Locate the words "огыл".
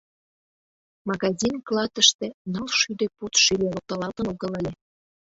4.33-4.51